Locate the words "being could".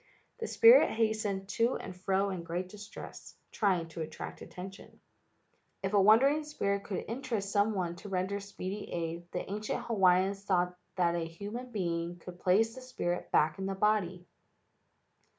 11.71-12.39